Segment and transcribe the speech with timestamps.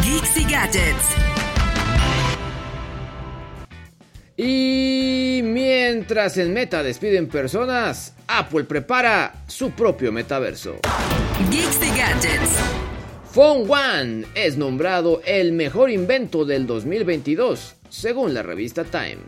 [0.00, 1.08] Geeks y Gadgets.
[4.36, 10.76] Y mientras en Meta despiden personas, Apple prepara su propio metaverso.
[11.50, 12.58] Geeks y Gadgets.
[13.32, 19.18] Phone One es nombrado el mejor invento del 2022, según la revista Time.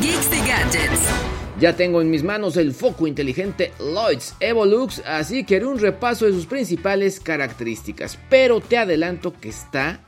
[0.00, 1.39] Geeks y Gadgets.
[1.60, 6.24] Ya tengo en mis manos el foco inteligente Lloyds Evolux, así que haré un repaso
[6.24, 10.00] de sus principales características, pero te adelanto que está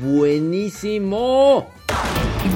[0.00, 1.68] buenísimo.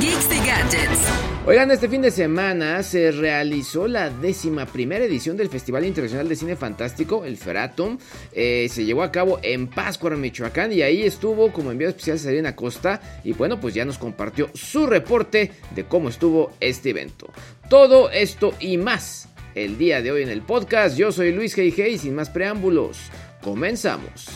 [0.01, 1.01] Geeks y Gadgets.
[1.47, 6.37] Oigan, este fin de semana se realizó la décima primera edición del Festival Internacional de
[6.37, 7.99] Cine Fantástico, el Feratum.
[8.33, 12.57] Eh, se llevó a cabo en Pátzcuaro, Michoacán, y ahí estuvo como enviado especial Serena
[12.57, 13.21] Costa.
[13.25, 17.31] Y bueno, pues ya nos compartió su reporte de cómo estuvo este evento.
[17.69, 20.97] Todo esto y más el día de hoy en el podcast.
[20.97, 21.91] Yo soy Luis G.G.
[21.91, 22.99] y sin más preámbulos,
[23.43, 24.29] comenzamos.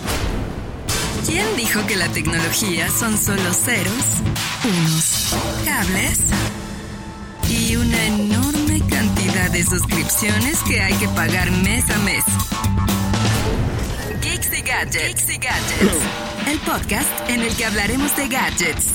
[1.26, 4.04] ¿Quién dijo que la tecnología son solo ceros,
[4.64, 6.18] unos, cables
[7.48, 12.24] y una enorme cantidad de suscripciones que hay que pagar mes a mes?
[14.20, 15.26] Geeks y Gadgets.
[15.26, 16.04] Geeks y Gadgets.
[16.46, 18.86] El podcast en el que hablaremos de gadgets,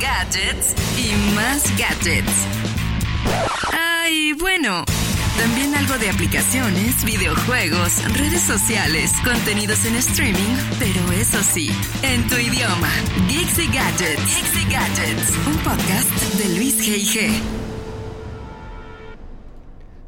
[0.00, 2.32] gadgets y más gadgets.
[3.72, 4.84] Ay, bueno.
[5.38, 11.70] También algo de aplicaciones, videojuegos, redes sociales, contenidos en streaming, pero eso sí,
[12.02, 12.90] en tu idioma.
[13.28, 14.24] Geeks Gadgets.
[14.26, 15.32] Geeks Gadgets.
[15.46, 17.63] Un podcast de Luis G.I.G.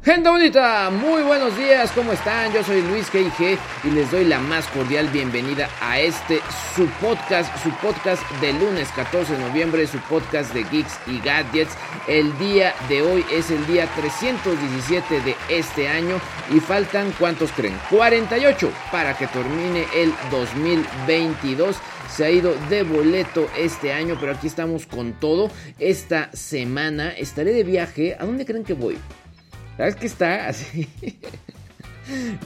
[0.07, 2.53] Gente bonita, muy buenos días, ¿cómo están?
[2.53, 3.57] Yo soy Luis G.I.G.
[3.83, 6.39] y les doy la más cordial bienvenida a este,
[6.77, 11.75] su podcast, su podcast de lunes 14 de noviembre, su podcast de Geeks y Gadgets.
[12.07, 16.21] El día de hoy es el día 317 de este año
[16.55, 17.77] y faltan, ¿cuántos creen?
[17.89, 21.75] 48 para que termine el 2022
[22.09, 25.51] se ha ido de boleto este año, pero aquí estamos con todo.
[25.79, 28.15] Esta semana estaré de viaje.
[28.17, 28.97] ¿A dónde creen que voy?
[29.77, 30.87] ¿Sabes que está así?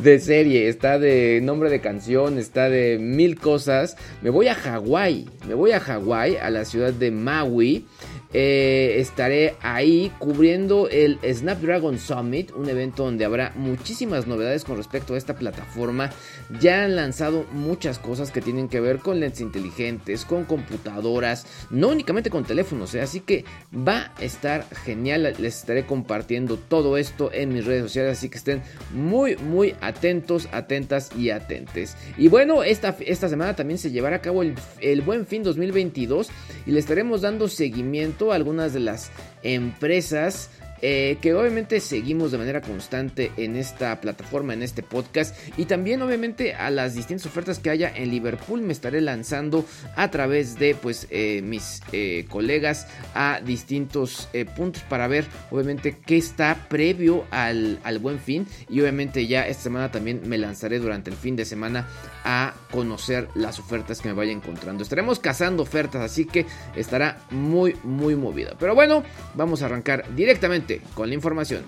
[0.02, 3.96] de serie, está de nombre de canción, está de mil cosas.
[4.22, 7.86] Me voy a Hawái, me voy a Hawái, a la ciudad de Maui.
[8.34, 15.14] Eh, estaré ahí cubriendo el Snapdragon Summit, un evento donde habrá muchísimas novedades con respecto
[15.14, 16.12] a esta plataforma.
[16.60, 21.90] Ya han lanzado muchas cosas que tienen que ver con lentes inteligentes, con computadoras, no
[21.90, 23.02] únicamente con teléfonos, ¿eh?
[23.02, 23.44] así que
[23.76, 25.36] va a estar genial.
[25.40, 28.62] Les estaré compartiendo todo esto en mis redes sociales, así que estén
[28.94, 31.98] muy, muy atentos, atentas y atentes.
[32.18, 36.30] Y bueno, esta, esta semana también se llevará a cabo el, el Buen Fin 2022
[36.66, 39.12] y le estaremos dando seguimiento algunas de las
[39.44, 40.50] empresas
[40.84, 46.02] eh, que obviamente seguimos de manera constante en esta plataforma, en este podcast y también
[46.02, 49.64] obviamente a las distintas ofertas que haya en Liverpool me estaré lanzando
[49.96, 56.18] a través de pues eh, mis eh, colegas a distintos puntos para ver obviamente qué
[56.18, 61.12] está previo al, al buen fin y obviamente ya esta semana también me lanzaré durante
[61.12, 61.88] el fin de semana
[62.24, 64.84] a conocer las ofertas que me vaya encontrando.
[64.84, 66.46] Estaremos cazando ofertas, así que
[66.76, 68.54] estará muy, muy movida.
[68.60, 69.04] Pero bueno,
[69.36, 71.64] vamos a arrancar directamente con la información.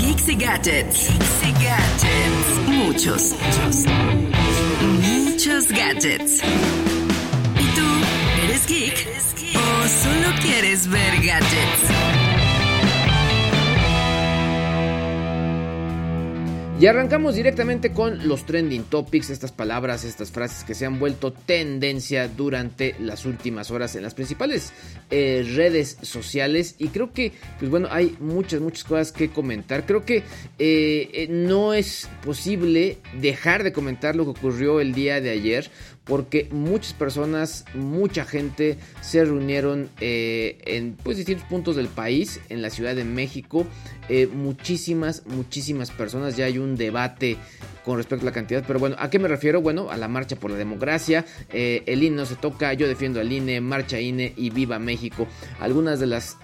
[0.00, 1.08] Geeks y Gadgets.
[1.08, 2.68] Geeks y Gadgets.
[2.68, 3.84] Muchos, muchos,
[5.00, 6.42] muchos gadgets.
[6.42, 7.86] ¿Y tú,
[8.44, 9.08] eres geek?
[9.54, 12.23] ¿O solo quieres ver gadgets?
[16.80, 21.32] Y arrancamos directamente con los trending topics, estas palabras, estas frases que se han vuelto
[21.32, 24.72] tendencia durante las últimas horas en las principales
[25.08, 26.74] eh, redes sociales.
[26.78, 29.86] Y creo que, pues bueno, hay muchas, muchas cosas que comentar.
[29.86, 30.22] Creo que eh,
[31.12, 35.70] eh, no es posible dejar de comentar lo que ocurrió el día de ayer
[36.02, 42.68] porque muchas personas, mucha gente se reunieron en pues, distintos puntos del país, en la
[42.68, 43.66] Ciudad de México,
[44.08, 47.36] eh, muchísimas, muchísimas personas, ya hay un debate
[47.84, 49.60] con respecto a la cantidad, pero bueno, ¿a qué me refiero?
[49.60, 53.20] Bueno, a la marcha por la democracia, eh, el INE no se toca, yo defiendo
[53.20, 55.26] al INE, marcha INE y viva México.
[55.60, 56.36] Algunas de las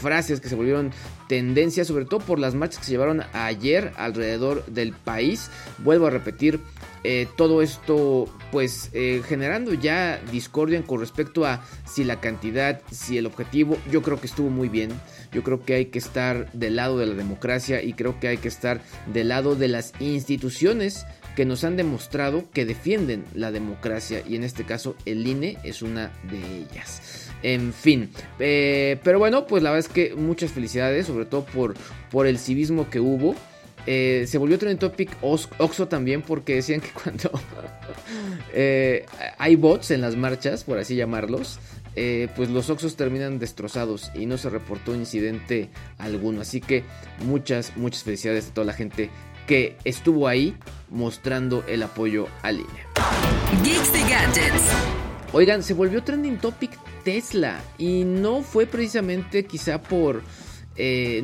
[0.00, 0.92] frases que se volvieron
[1.28, 6.10] tendencia, sobre todo por las marchas que se llevaron ayer alrededor del país, vuelvo a
[6.10, 6.60] repetir,
[7.04, 13.18] eh, todo esto pues eh, generando ya discordia con respecto a si la cantidad, si
[13.18, 14.90] el objetivo, yo creo que estuvo muy bien,
[15.32, 18.38] yo creo que hay que estar del lado de la democracia y creo que hay
[18.38, 18.80] que estar
[19.12, 24.42] del lado de las instituciones que nos han demostrado que defienden la democracia y en
[24.42, 27.28] este caso el INE es una de ellas.
[27.42, 28.10] En fin,
[28.40, 31.74] eh, pero bueno, pues la verdad es que muchas felicidades, sobre todo por,
[32.10, 33.36] por el civismo que hubo.
[33.86, 37.30] Eh, se volvió trending topic Oxo también porque decían que cuando
[38.52, 39.06] eh,
[39.38, 41.58] hay bots en las marchas, por así llamarlos,
[42.00, 45.68] eh, pues los Oxos terminan destrozados y no se reportó incidente
[45.98, 46.42] alguno.
[46.42, 46.84] Así que
[47.24, 49.10] muchas, muchas felicidades a toda la gente
[49.48, 50.56] que estuvo ahí
[50.90, 52.86] mostrando el apoyo a línea.
[54.08, 54.62] Gadgets.
[55.32, 56.70] Oigan, se volvió trending topic
[57.02, 60.22] Tesla y no fue precisamente quizá por,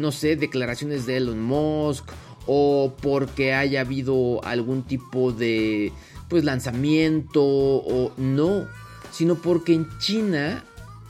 [0.01, 2.05] no sé, declaraciones de Elon Musk
[2.47, 5.93] o porque haya habido algún tipo de
[6.29, 8.67] pues lanzamiento o no,
[9.15, 10.65] sino porque en China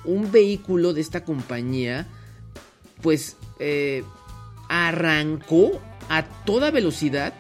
[0.05, 2.07] un vehículo de esta compañía
[3.01, 4.05] pues eh,
[4.69, 5.81] arrancó
[6.11, 7.33] a toda velocidad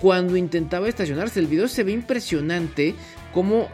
[0.00, 1.40] cuando intentaba estacionarse.
[1.40, 2.94] El video se ve impresionante
[3.34, 3.68] como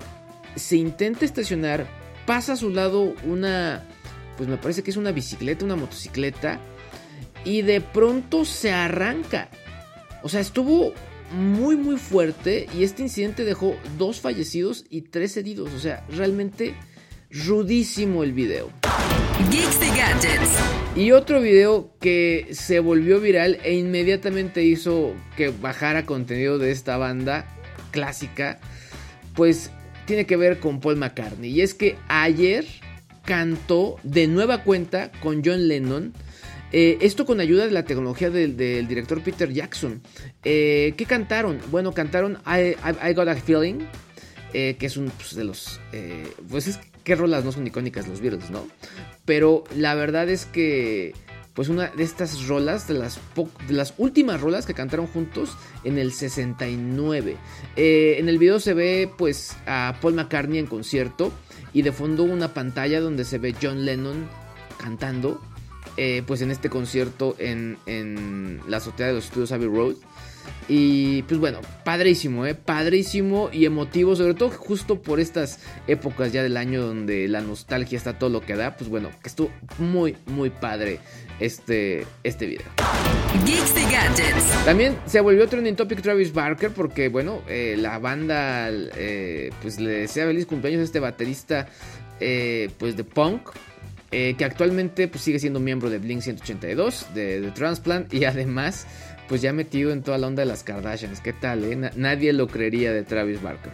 [0.57, 1.87] se intenta estacionar,
[2.27, 3.85] pasa a su lado una,
[4.37, 6.59] pues me parece que es una bicicleta, una motocicleta
[7.45, 9.49] y de pronto se arranca.
[10.25, 10.93] O sea, estuvo
[11.33, 15.73] muy muy fuerte y este incidente dejó dos fallecidos y tres heridos.
[15.75, 16.75] O sea, realmente
[17.31, 18.71] rudísimo el video.
[19.97, 20.59] Gadgets.
[20.97, 26.97] Y otro video que se volvió viral e inmediatamente hizo que bajara contenido de esta
[26.97, 27.47] banda
[27.91, 28.59] clásica,
[29.35, 29.71] pues
[30.07, 31.51] tiene que ver con Paul McCartney.
[31.51, 32.67] Y es que ayer
[33.25, 36.15] cantó de nueva cuenta con John Lennon
[36.73, 40.03] eh, esto con ayuda de la tecnología del, director Peter Jackson.
[40.45, 41.59] Eh, ¿Qué cantaron?
[41.71, 43.81] Bueno, cantaron I, Got a Feeling,
[44.53, 45.81] eh, que es un pues, de los...
[46.49, 48.67] pues es que rolas no son icónicas los Beatles, ¿no?
[49.25, 51.15] Pero la verdad es que...
[51.55, 53.19] Pues una de estas rolas, de las,
[53.67, 57.39] de las últimas rolas que cantaron juntos en el 69.
[57.77, 61.33] en el video se ve pues a Paul McCartney en concierto
[61.73, 64.29] y de fondo una pantalla donde se ve John Lennon
[64.77, 65.41] cantando
[65.97, 67.79] eh, pues en este concierto en,
[68.69, 69.95] la azotea de los estudios Abbey Road.
[70.69, 72.55] Y pues bueno, padrísimo, ¿eh?
[72.55, 77.97] Padrísimo y emotivo, sobre todo justo por estas épocas ya del año donde la nostalgia
[77.97, 78.77] está todo lo que da.
[78.77, 81.01] Pues bueno, que estuvo muy, muy padre
[81.41, 82.67] este, este video.
[83.91, 84.65] Gadgets.
[84.65, 89.91] También se volvió trending topic Travis Barker porque, bueno, eh, la banda eh, pues le
[89.91, 91.69] desea feliz cumpleaños a este baterista
[92.79, 93.51] pues de punk
[94.11, 98.87] eh, que actualmente pues, sigue siendo miembro de Blink 182, de, de, Transplant y además
[99.29, 101.21] pues ya metido en toda la onda de las Kardashians.
[101.21, 101.65] ¿Qué tal?
[101.65, 101.91] Eh?
[101.97, 103.73] nadie lo creería de Travis Barker.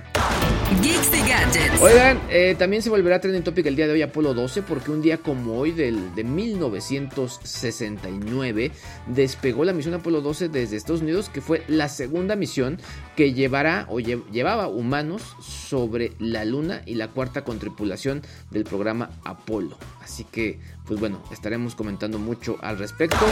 [0.81, 1.81] Geeks Gadgets.
[1.81, 5.01] Oigan, eh, también se volverá trending topic el día de hoy Apolo 12 porque un
[5.03, 8.71] día como hoy del, de 1969
[9.09, 12.79] despegó la misión Apolo 12 desde Estados Unidos que fue la segunda misión
[13.17, 19.11] que llevará o llevaba humanos sobre la luna y la cuarta con tripulación del programa
[19.25, 19.77] Apolo.
[20.03, 23.25] Así que pues bueno, estaremos comentando mucho al respecto.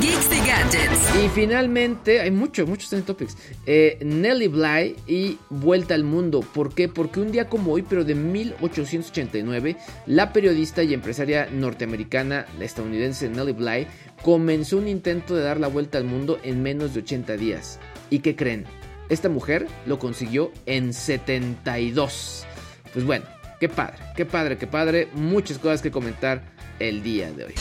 [0.00, 1.24] Geeks Gadgets.
[1.24, 3.36] Y finalmente, hay muchos, muchos topics.
[3.66, 6.40] Eh, Nelly Bly y Vuelta al Mundo.
[6.40, 6.88] ¿Por qué?
[6.88, 13.28] Porque un día como hoy, pero de 1889, la periodista y empresaria norteamericana, la estadounidense
[13.28, 13.86] Nelly Bly,
[14.22, 17.78] comenzó un intento de dar la vuelta al mundo en menos de 80 días.
[18.08, 18.64] ¿Y qué creen?
[19.10, 22.46] Esta mujer lo consiguió en 72.
[22.94, 23.26] Pues bueno,
[23.60, 25.08] qué padre, qué padre, qué padre.
[25.12, 27.54] Muchas cosas que comentar el día de hoy.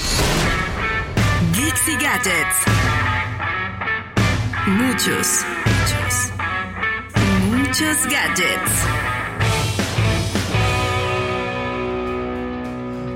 [1.56, 2.84] Geeks y Gadgets.
[4.68, 6.32] Muchos, muchos,
[7.52, 8.72] muchos gadgets.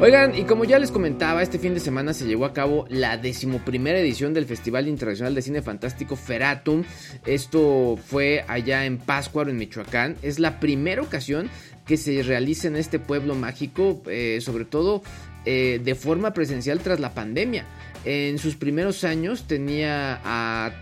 [0.02, 3.18] Oigan, y como ya les comentaba, este fin de semana se llevó a cabo la
[3.18, 6.84] decimoprimera edición del Festival Internacional de Cine Fantástico Feratum.
[7.26, 10.18] Esto fue allá en Páscuaro, en Michoacán.
[10.22, 11.50] Es la primera ocasión
[11.88, 15.02] que se realiza en este pueblo mágico, eh, sobre todo
[15.50, 17.64] eh, de forma presencial tras la pandemia.
[18.04, 20.74] En sus primeros años tenía a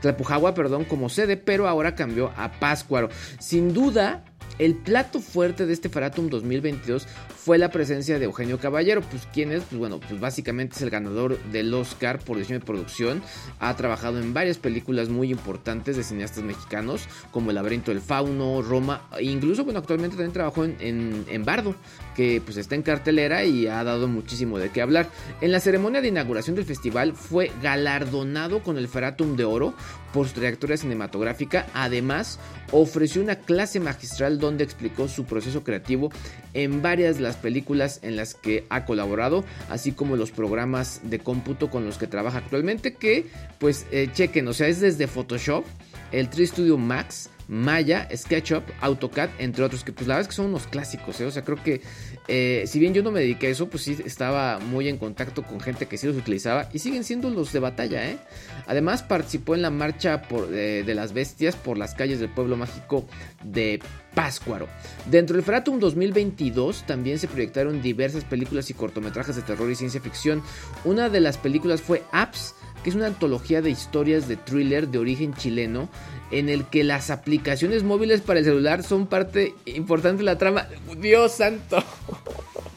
[0.00, 3.10] Tlalpujagua perdón, como sede, pero ahora cambió a Páscuaro.
[3.38, 4.24] Sin duda,
[4.58, 7.06] El plato fuerte de este Faratum 2022
[7.36, 10.90] fue la presencia de Eugenio Caballero, pues quién es, pues bueno, pues básicamente es el
[10.90, 13.22] ganador del Oscar por diseño de producción,
[13.60, 18.60] ha trabajado en varias películas muy importantes de cineastas mexicanos, como El laberinto del fauno,
[18.60, 21.76] Roma, e incluso bueno, actualmente también trabajó en, en, Bardo,
[22.18, 25.08] que pues está en cartelera y ha dado muchísimo de qué hablar.
[25.40, 29.72] En la ceremonia de inauguración del festival fue galardonado con el Faratum de Oro
[30.12, 32.40] por su trayectoria cinematográfica, además
[32.72, 36.10] ofreció una clase magistral donde explicó su proceso creativo
[36.54, 41.20] en varias de las películas en las que ha colaborado, así como los programas de
[41.20, 43.26] cómputo con los que trabaja actualmente, que
[43.60, 45.64] pues eh, chequen, o sea, es desde Photoshop,
[46.10, 50.36] el 3 Studio Max, Maya, SketchUp, AutoCAD, entre otros, que pues la verdad es que
[50.36, 51.24] son unos clásicos, ¿eh?
[51.24, 51.80] o sea, creo que
[52.28, 55.42] eh, si bien yo no me dediqué a eso, pues sí estaba muy en contacto
[55.42, 58.18] con gente que sí los utilizaba y siguen siendo los de batalla, ¿eh?
[58.66, 63.06] Además participó en la marcha de las bestias por las calles del pueblo mágico
[63.42, 63.80] de
[64.14, 64.68] Páscuaro.
[65.06, 70.00] Dentro del Fratum 2022 también se proyectaron diversas películas y cortometrajes de terror y ciencia
[70.00, 70.42] ficción.
[70.84, 72.54] Una de las películas fue Apps,
[72.88, 75.88] es una antología de historias de thriller de origen chileno
[76.30, 80.68] en el que las aplicaciones móviles para el celular son parte importante de la trama.
[81.00, 81.82] Dios santo.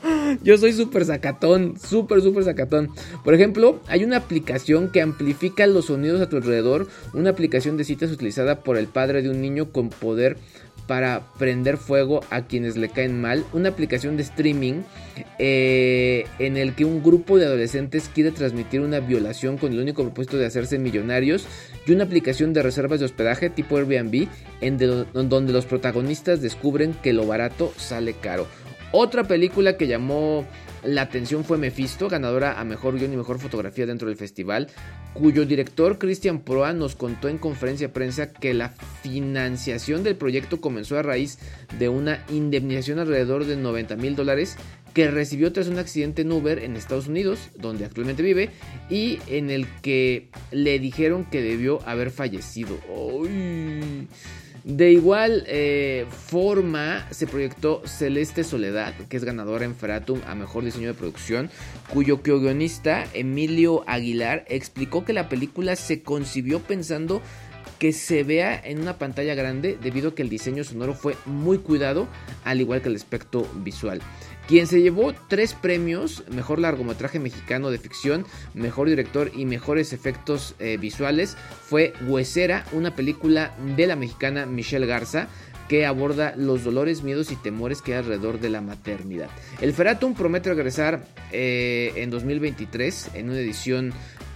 [0.44, 2.90] Yo soy súper sacatón, súper, súper sacatón.
[3.24, 6.88] Por ejemplo, hay una aplicación que amplifica los sonidos a tu alrededor.
[7.14, 10.38] Una aplicación de citas utilizada por el padre de un niño con poder
[10.92, 13.46] para prender fuego a quienes le caen mal.
[13.54, 14.82] Una aplicación de streaming
[15.40, 20.04] eh, en el que un grupo de adolescentes quiere transmitir una violación con el único
[20.04, 21.48] propósito de hacerse millonarios.
[21.88, 24.28] Y una aplicación de reservas de hospedaje tipo Airbnb
[24.60, 24.78] en
[25.30, 28.46] donde los protagonistas descubren que lo barato sale caro.
[28.92, 30.46] Otra película que llamó
[30.84, 34.68] la atención fue Mephisto, ganadora a mejor guion y mejor fotografía dentro del festival,
[35.14, 40.62] cuyo director Christian Proa nos contó en conferencia de prensa que la financiación del proyecto
[40.62, 41.40] comenzó a raíz
[41.78, 44.58] de una indemnización alrededor de 90 mil dólares
[44.94, 48.50] que recibió tras un accidente en Uber en Estados Unidos, donde actualmente vive,
[48.90, 52.78] y en el que le dijeron que debió haber fallecido.
[52.90, 54.08] ¡Uy!
[54.64, 60.64] De igual eh, forma se proyectó Celeste Soledad, que es ganadora en Fratum a Mejor
[60.64, 61.50] Diseño de Producción,
[61.92, 67.24] cuyo guionista Emilio Aguilar explicó que la película se concibió pensando
[67.80, 71.58] que se vea en una pantalla grande debido a que el diseño sonoro fue muy
[71.58, 72.08] cuidado,
[72.44, 74.00] al igual que el aspecto visual.
[74.48, 80.56] Quien se llevó tres premios, mejor largometraje mexicano de ficción, mejor director y mejores efectos
[80.60, 85.30] eh, visuales, fue Huesera, una película de la mexicana Michelle Garza
[85.72, 89.30] que aborda los dolores, miedos y temores que hay alrededor de la maternidad.
[89.62, 93.94] El Feratum promete regresar eh, en 2023 en una edición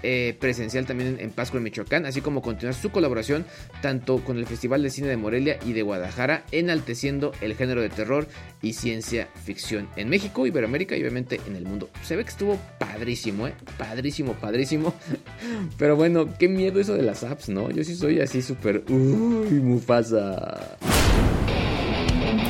[0.07, 3.43] eh, presencial también en, Pascua, Michoacán, así como continuar su colaboración
[3.81, 7.89] tanto con el Festival de Cine de Morelia y de Guadalajara, enalteciendo el género de
[7.89, 8.27] terror
[8.61, 11.89] y ciencia ficción en México, Iberoamérica y obviamente en el mundo.
[12.03, 13.55] Se ve que estuvo padrísimo, ¿eh?
[13.79, 14.93] Padrísimo, padrísimo.
[15.79, 17.71] Pero bueno, qué miedo eso de las apps, ¿no?
[17.71, 18.83] Yo sí soy así súper...
[18.87, 20.77] Uy, Mufasa.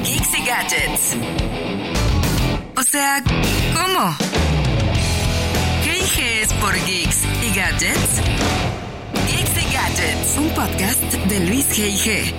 [0.04, 1.16] Geeks y Gadgets.
[2.78, 3.24] O sea,
[3.74, 4.16] ¿cómo?
[6.16, 7.24] ¿Qué es por Geeks
[7.56, 8.22] Gadgets?
[9.30, 12.34] Geeks Gadgets, un podcast de Luis G.I.G.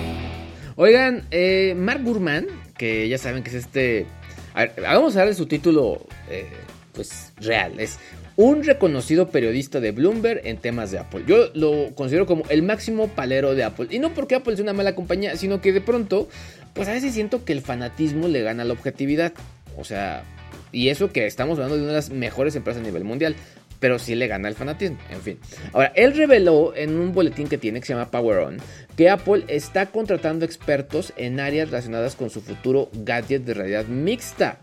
[0.75, 2.45] Oigan, eh, Mark Gurman,
[2.77, 4.05] que ya saben que es este...
[4.53, 6.45] A vamos a darle su título, eh,
[6.93, 7.79] pues, real.
[7.79, 7.97] Es
[8.35, 11.23] un reconocido periodista de Bloomberg en temas de Apple.
[11.25, 13.87] Yo lo considero como el máximo palero de Apple.
[13.89, 16.29] Y no porque Apple sea una mala compañía, sino que de pronto,
[16.75, 19.33] pues a veces siento que el fanatismo le gana la objetividad.
[19.77, 20.23] O sea,
[20.71, 23.35] y eso que estamos hablando de una de las mejores empresas a nivel mundial
[23.79, 25.39] pero sí le gana el fanatismo, en fin.
[25.73, 28.57] Ahora, él reveló en un boletín que tiene que se llama Power On
[28.97, 34.59] que Apple está contratando expertos en áreas relacionadas con su futuro gadget de realidad mixta.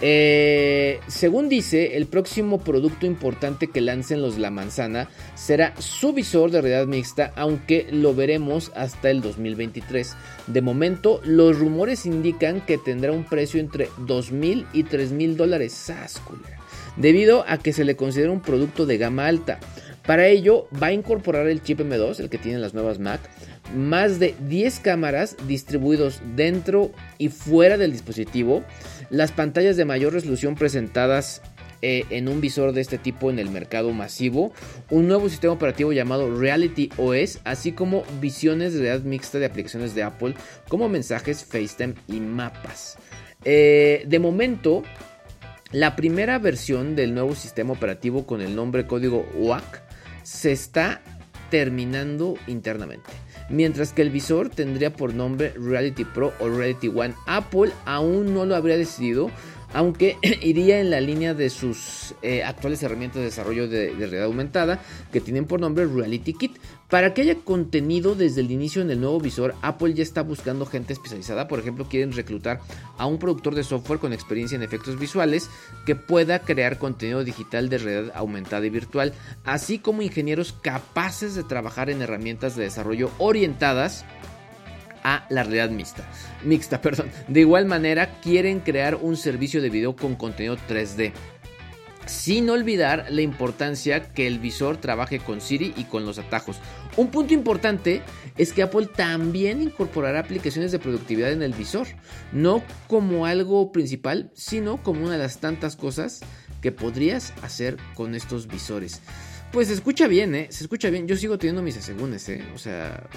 [0.00, 6.50] Eh, según dice, el próximo producto importante que lancen los La Manzana será su visor
[6.50, 10.16] de realidad mixta, aunque lo veremos hasta el 2023.
[10.46, 15.74] De momento, los rumores indican que tendrá un precio entre 2.000 y 3.000 dólares.
[15.74, 16.63] ¡Sascula!
[16.96, 19.58] Debido a que se le considera un producto de gama alta.
[20.06, 23.20] Para ello va a incorporar el chip M2, el que tienen las nuevas Mac,
[23.74, 28.62] más de 10 cámaras distribuidos dentro y fuera del dispositivo,
[29.10, 31.40] las pantallas de mayor resolución presentadas
[31.86, 34.52] eh, en un visor de este tipo en el mercado masivo,
[34.90, 39.94] un nuevo sistema operativo llamado Reality OS, así como visiones de realidad mixta de aplicaciones
[39.94, 40.34] de Apple
[40.68, 42.96] como mensajes, FaceTime y mapas.
[43.44, 44.82] Eh, de momento,
[45.74, 49.82] la primera versión del nuevo sistema operativo con el nombre código WAC
[50.22, 51.02] se está
[51.50, 53.10] terminando internamente.
[53.50, 57.14] Mientras que el visor tendría por nombre Reality Pro o Reality One.
[57.26, 59.32] Apple aún no lo habría decidido,
[59.72, 64.80] aunque iría en la línea de sus eh, actuales herramientas de desarrollo de, realidad aumentada,
[65.12, 66.56] que tienen por nombre Reality Kit.
[66.94, 70.64] Para que haya contenido desde el inicio en el nuevo visor, Apple ya está buscando
[70.64, 71.48] gente especializada.
[71.48, 72.60] Por ejemplo, quieren reclutar
[72.96, 75.50] a un productor de software con experiencia en efectos visuales
[75.86, 79.12] que pueda crear contenido digital de realidad aumentada y virtual,
[79.44, 84.04] así como ingenieros capaces de trabajar en herramientas de desarrollo orientadas
[85.02, 86.08] a la realidad mixta.
[86.44, 87.10] Mixta, perdón.
[87.26, 91.12] De igual manera, quieren crear un servicio de video con contenido 3D.
[92.06, 96.58] Sin olvidar la importancia que el visor trabaje con Siri y con los atajos.
[96.96, 98.02] Un punto importante
[98.38, 101.86] es que Apple también incorporará aplicaciones de productividad en el visor.
[102.32, 106.20] No como algo principal, sino como una de las tantas cosas
[106.60, 109.00] que podrías hacer con estos visores.
[109.52, 110.48] Pues se escucha bien, ¿eh?
[110.50, 111.06] Se escucha bien.
[111.06, 112.44] Yo sigo teniendo mis asegúnes, ¿eh?
[112.54, 113.08] O sea,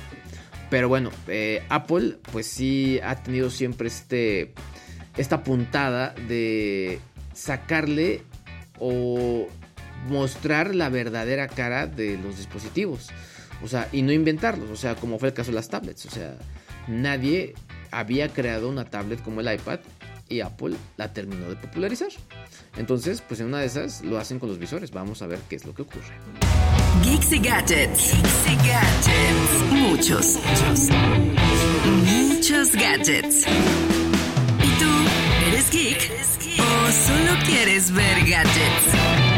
[0.70, 4.54] pero bueno, eh, Apple pues sí ha tenido siempre este,
[5.18, 7.00] esta puntada de
[7.34, 8.24] sacarle
[8.80, 9.48] o
[10.10, 13.10] mostrar la verdadera cara de los dispositivos.
[13.64, 14.70] O sea, y no inventarlos.
[14.70, 16.06] O sea, como fue el caso de las tablets.
[16.06, 16.36] O sea,
[16.88, 17.56] nadie
[17.92, 19.80] había creado una tablet como el iPad
[20.30, 22.10] y Apple la terminó de popularizar.
[22.78, 24.92] Entonces, pues en una de esas lo hacen con los visores.
[24.92, 26.14] Vamos a ver qué es lo que ocurre.
[27.04, 28.14] Geeks y gadgets.
[28.14, 29.72] Geeks y gadgets.
[29.72, 30.90] Muchos, muchos.
[31.86, 33.46] Muchos gadgets.
[33.48, 34.90] ¿Y tú
[35.48, 36.12] eres geek?
[36.60, 39.37] ¿O solo quieres ver gadgets?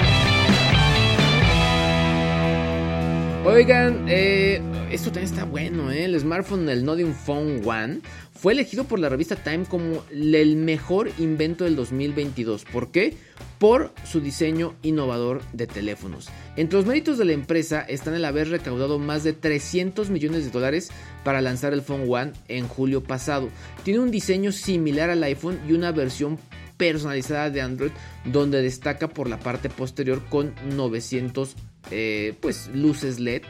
[3.45, 6.03] Oigan, eh, esto también está bueno, ¿eh?
[6.03, 8.01] El smartphone, el Nothing Phone One,
[8.33, 12.65] fue elegido por la revista Time como el mejor invento del 2022.
[12.65, 13.15] ¿Por qué?
[13.57, 16.29] Por su diseño innovador de teléfonos.
[16.57, 20.51] Entre los méritos de la empresa están el haber recaudado más de 300 millones de
[20.51, 20.89] dólares
[21.23, 23.49] para lanzar el Phone One en julio pasado.
[23.83, 26.37] Tiene un diseño similar al iPhone y una versión
[26.75, 27.91] personalizada de Android
[28.25, 31.55] donde destaca por la parte posterior con 900
[31.91, 33.43] eh, pues, luces LED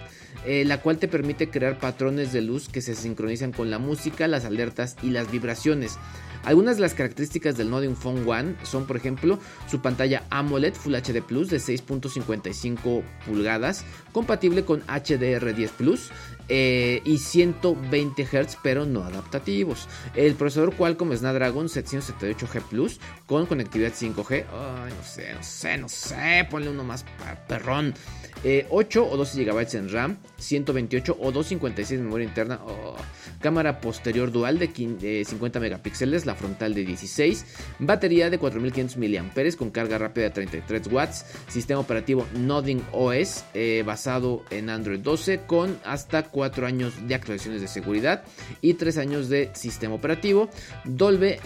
[0.46, 4.28] eh, la cual te permite crear patrones de luz que se sincronizan con la música,
[4.28, 5.98] las alertas y las vibraciones.
[6.46, 10.96] Algunas de las características del Nothing Phone One son, por ejemplo, su pantalla AMOLED Full
[10.96, 16.12] HD Plus de 6.55 pulgadas, compatible con HDR10 Plus
[16.50, 19.88] eh, y 120 Hz, pero no adaptativos.
[20.16, 24.46] El procesador Qualcomm Snapdragon 778G Plus con conectividad 5G.
[24.52, 27.06] Ay, no sé, no sé, no sé, ponle uno más
[27.48, 27.94] perrón.
[28.42, 32.96] 8 eh, o 12 GB en RAM, 128 o 256 de memoria interna, oh,
[33.42, 37.46] cámara posterior dual de 50 megapíxeles, la frontal de 16,
[37.80, 43.84] batería de 4500 mAh con carga rápida de 33 watts, sistema operativo Nothing OS eh,
[43.86, 48.24] basado en Android 12 con hasta 4 años de actualizaciones de seguridad
[48.62, 50.50] y 3 años de sistema operativo,
[50.86, 51.40] doble,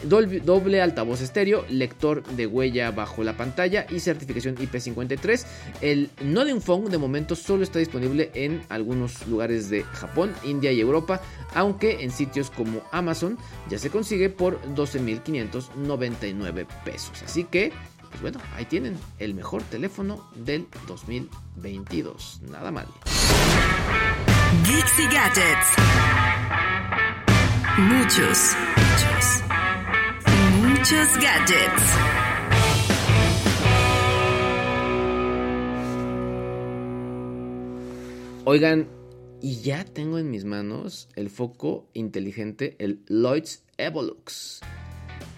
[0.82, 5.46] altavoz estéreo, lector de huella bajo la pantalla y certificación IP53.
[5.82, 10.80] El Nothing Phone de momento solo está disponible en algunos lugares de Japón, India y
[10.80, 11.22] Europa,
[11.54, 13.38] aunque en sitios como Amazon
[13.70, 17.22] ya se consigue por 12.599 pesos.
[17.24, 17.72] Así que,
[18.10, 22.42] pues bueno, ahí tienen el mejor teléfono del 2022.
[22.50, 22.88] Nada mal.
[24.66, 25.76] Geeks Gadgets.
[27.80, 29.44] Muchos, muchos,
[30.62, 31.84] muchos gadgets.
[38.46, 38.88] Oigan,
[39.42, 44.62] y ya tengo en mis manos el foco inteligente, el Lloyds Evolux.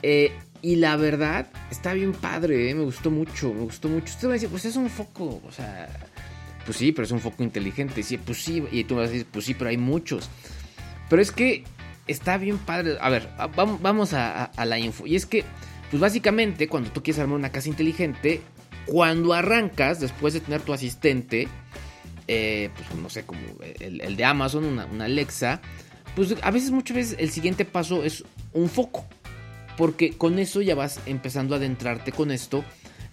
[0.04, 4.14] Eh, y la verdad, está bien padre, eh, me gustó mucho, me gustó mucho.
[4.14, 5.90] Usted a decir, pues es un foco, o sea,
[6.66, 8.04] pues sí, pero es un foco inteligente.
[8.04, 10.30] Sí, pues sí, y tú vas a decir, pues sí, pero hay muchos.
[11.10, 11.64] Pero es que
[12.08, 12.98] está bien padre.
[13.00, 15.06] A ver, vamos a, a la info.
[15.06, 15.44] Y es que,
[15.92, 18.42] pues básicamente, cuando tú quieres armar una casa inteligente,
[18.86, 21.48] cuando arrancas, después de tener tu asistente,
[22.28, 23.40] eh, pues no sé, como
[23.80, 25.62] el, de Amazon, una, Alexa,
[26.16, 28.24] pues a veces, muchas veces, el siguiente paso es
[28.54, 29.06] un foco.
[29.78, 32.64] Porque con eso ya vas empezando a adentrarte con esto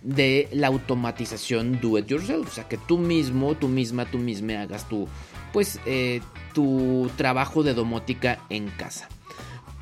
[0.02, 2.48] de la automatización do it yourself.
[2.48, 5.08] O sea, que tú mismo, tú misma, tú misma hagas tu,
[5.52, 6.20] pues, eh,
[6.54, 9.08] tu trabajo de domótica en casa.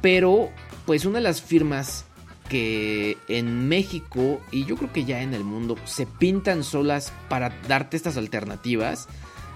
[0.00, 0.50] Pero,
[0.86, 2.04] pues, una de las firmas
[2.48, 7.54] que en México y yo creo que ya en el mundo se pintan solas para
[7.68, 9.06] darte estas alternativas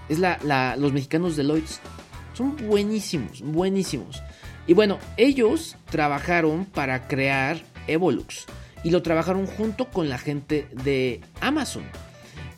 [0.07, 1.43] es la, los mexicanos de.
[2.33, 4.23] Son buenísimos, buenísimos.
[4.67, 8.45] Y bueno, ellos trabajaron para crear Evolux
[8.85, 11.83] y lo trabajaron junto con la gente de Amazon.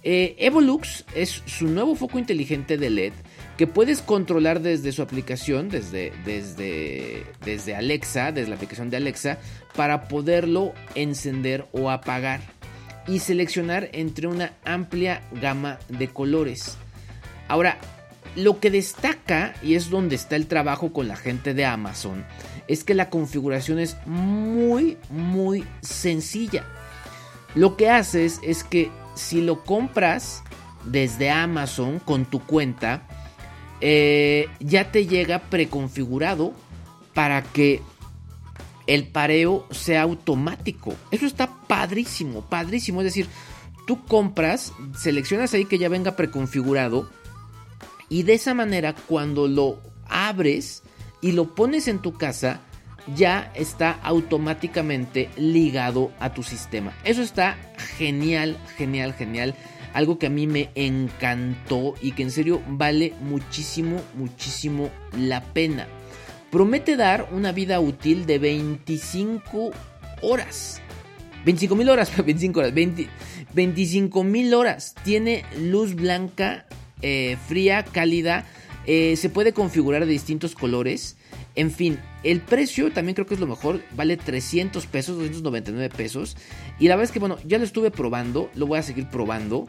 [0.04, 3.14] Eh, Evolux es su nuevo foco inteligente de LED
[3.58, 9.40] que puedes controlar desde su aplicación, desde, desde, desde Alexa, desde la aplicación de Alexa,
[9.76, 12.42] para poderlo encender o apagar
[13.08, 16.78] y seleccionar entre una amplia gama de colores.
[17.48, 17.78] Ahora,
[18.36, 22.26] lo que destaca, y es donde está el trabajo con la gente de Amazon,
[22.68, 26.66] es que la configuración es muy, muy sencilla.
[27.56, 30.44] Lo que haces es que si lo compras
[30.86, 33.08] desde Amazon con tu cuenta,
[33.82, 36.54] eh, ya te llega preconfigurado
[37.14, 37.82] para que
[38.86, 40.96] el pareo sea automático.
[41.12, 43.02] Eso está padrísimo, padrísimo.
[43.02, 43.28] Es decir,
[43.86, 47.10] tú compras, seleccionas ahí que ya venga preconfigurado
[48.10, 50.84] y de esa manera cuando lo abres
[51.22, 52.62] y lo pones en tu casa,
[53.16, 56.94] ya está automáticamente ligado a tu sistema.
[57.04, 57.58] Eso está
[57.98, 59.56] genial, genial, genial.
[59.94, 65.88] Algo que a mí me encantó y que en serio vale muchísimo, muchísimo la pena.
[66.52, 69.72] Promete dar una vida útil de 25
[70.22, 70.82] horas.
[71.46, 72.74] 25 mil horas, 25 horas,
[73.54, 74.96] 25 mil horas.
[75.04, 76.66] Tiene luz blanca,
[77.02, 78.46] eh, fría, cálida.
[78.88, 81.18] Eh, se puede configurar de distintos colores.
[81.56, 83.82] En fin, el precio también creo que es lo mejor.
[83.96, 86.38] Vale 300 pesos, 299 pesos.
[86.80, 88.50] Y la verdad es que, bueno, ya lo estuve probando.
[88.56, 89.68] Lo voy a seguir probando.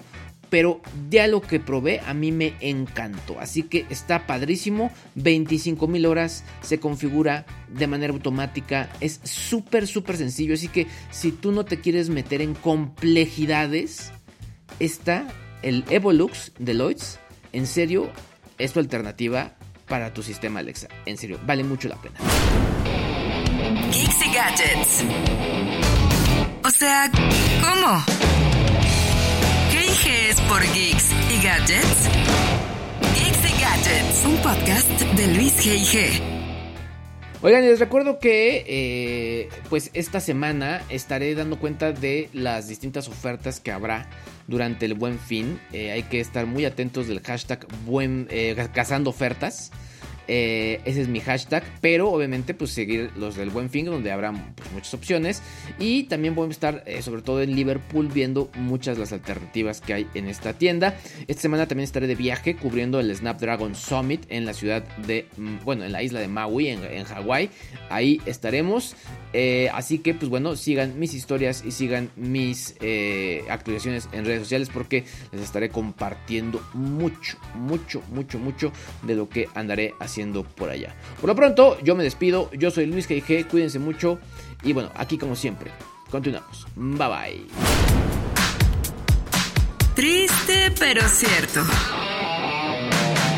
[0.50, 3.38] Pero ya lo que probé a mí me encantó.
[3.40, 4.92] Así que está padrísimo.
[5.16, 6.44] 25 mil horas.
[6.62, 8.88] Se configura de manera automática.
[9.00, 10.54] Es súper, súper sencillo.
[10.54, 14.12] Así que si tú no te quieres meter en complejidades.
[14.78, 15.26] Está
[15.62, 17.18] el Evolux de Lloyds.
[17.52, 18.12] En serio,
[18.58, 19.52] es tu alternativa
[19.88, 20.88] para tu sistema Alexa.
[21.06, 22.16] En serio, vale mucho la pena.
[23.90, 25.04] Geeks y Gadgets.
[26.64, 27.10] O sea,
[27.62, 28.04] ¿cómo?
[30.04, 32.08] ¿Qué es por Geeks y Gadgets?
[33.14, 36.37] Geeks y Gadgets, un podcast de Luis G.I.G.
[37.40, 43.60] Oigan, les recuerdo que eh, pues esta semana estaré dando cuenta de las distintas ofertas
[43.60, 44.10] que habrá
[44.48, 45.60] durante el buen fin.
[45.72, 49.70] Eh, hay que estar muy atentos del hashtag buen, eh, cazando ofertas.
[50.28, 51.64] Eh, ese es mi hashtag.
[51.80, 55.42] Pero obviamente, pues seguir los del buen fin, donde habrá pues, muchas opciones.
[55.78, 59.94] Y también voy a estar, eh, sobre todo en Liverpool, viendo muchas las alternativas que
[59.94, 60.96] hay en esta tienda.
[61.26, 65.56] Esta semana también estaré de viaje cubriendo el Snapdragon Summit en la ciudad de, mm,
[65.64, 67.48] bueno, en la isla de Maui, en, en Hawái.
[67.88, 68.94] Ahí estaremos.
[69.32, 72.76] Eh, así que, pues bueno, sigan mis historias y sigan mis
[73.48, 79.48] actualizaciones en redes sociales porque les estaré compartiendo mucho, mucho, mucho, mucho de lo que
[79.54, 80.17] andaré haciendo
[80.56, 80.94] por allá.
[81.20, 82.50] Por lo pronto, yo me despido.
[82.52, 83.46] Yo soy Luis G.I.G.
[83.46, 84.18] Cuídense mucho.
[84.62, 85.70] Y bueno, aquí como siempre,
[86.10, 86.66] continuamos.
[86.74, 87.46] Bye bye.
[89.94, 91.60] Triste pero cierto.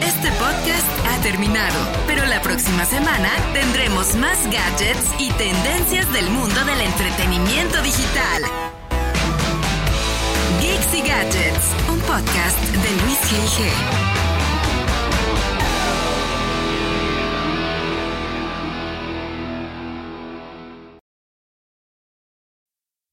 [0.02, 6.64] Este podcast ha terminado, pero la próxima semana tendremos más gadgets y tendencias del mundo
[6.64, 8.42] del entretenimiento digital.
[10.60, 14.09] Geeks y Gadgets, un podcast de Luis G.I.G.